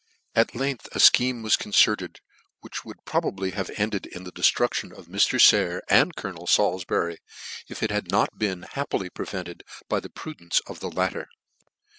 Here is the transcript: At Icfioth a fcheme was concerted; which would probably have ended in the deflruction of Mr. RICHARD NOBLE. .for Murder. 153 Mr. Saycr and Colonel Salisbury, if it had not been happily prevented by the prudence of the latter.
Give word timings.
At 0.33 0.47
Icfioth 0.53 0.87
a 0.93 0.97
fcheme 0.97 1.43
was 1.43 1.55
concerted; 1.55 2.21
which 2.61 2.83
would 2.83 3.05
probably 3.05 3.51
have 3.51 3.69
ended 3.77 4.07
in 4.07 4.23
the 4.23 4.31
deflruction 4.31 4.91
of 4.91 5.05
Mr. 5.05 5.33
RICHARD 5.33 5.33
NOBLE. 5.33 5.37
.for 5.45 5.57
Murder. 5.57 5.67
153 5.75 5.77
Mr. 5.77 5.77
Saycr 5.77 6.01
and 6.01 6.15
Colonel 6.15 6.47
Salisbury, 6.47 7.17
if 7.67 7.83
it 7.83 7.91
had 7.91 8.09
not 8.11 8.39
been 8.39 8.63
happily 8.63 9.11
prevented 9.11 9.63
by 9.87 9.99
the 9.99 10.09
prudence 10.09 10.59
of 10.65 10.79
the 10.79 10.89
latter. 10.89 11.27